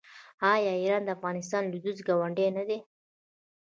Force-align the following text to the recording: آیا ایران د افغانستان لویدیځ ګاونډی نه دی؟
آیا 0.53 0.71
ایران 0.81 1.01
د 1.05 1.09
افغانستان 1.15 1.63
لویدیځ 1.71 1.97
ګاونډی 2.07 2.47
نه 2.57 2.63
دی؟ 2.69 2.79